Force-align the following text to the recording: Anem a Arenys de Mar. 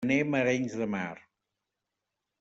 Anem 0.05 0.35
a 0.37 0.39
Arenys 0.45 0.77
de 0.79 0.87
Mar. 0.93 1.15